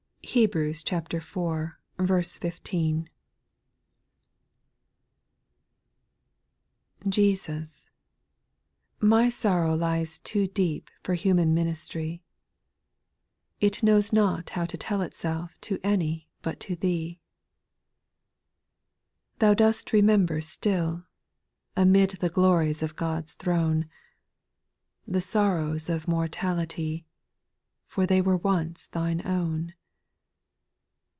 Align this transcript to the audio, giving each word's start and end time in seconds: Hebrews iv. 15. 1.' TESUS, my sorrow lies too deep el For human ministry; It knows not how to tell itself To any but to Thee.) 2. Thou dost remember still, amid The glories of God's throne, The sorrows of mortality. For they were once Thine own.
Hebrews 0.23 0.85
iv. 0.89 1.07
15. 1.21 1.39
1.' 1.97 3.05
TESUS, 7.11 7.87
my 9.01 9.29
sorrow 9.29 9.75
lies 9.75 10.19
too 10.19 10.47
deep 10.47 10.89
el 10.93 10.99
For 11.03 11.13
human 11.15 11.53
ministry; 11.53 12.21
It 13.59 13.83
knows 13.83 14.13
not 14.13 14.51
how 14.51 14.63
to 14.67 14.77
tell 14.77 15.01
itself 15.01 15.59
To 15.61 15.77
any 15.83 16.29
but 16.41 16.61
to 16.61 16.77
Thee.) 16.77 17.19
2. 19.39 19.39
Thou 19.39 19.53
dost 19.53 19.91
remember 19.91 20.39
still, 20.39 21.03
amid 21.75 22.11
The 22.11 22.29
glories 22.29 22.81
of 22.81 22.95
God's 22.95 23.33
throne, 23.33 23.89
The 25.05 25.19
sorrows 25.19 25.89
of 25.89 26.07
mortality. 26.07 27.05
For 27.85 28.07
they 28.07 28.21
were 28.21 28.37
once 28.37 28.85
Thine 28.87 29.27
own. 29.27 29.73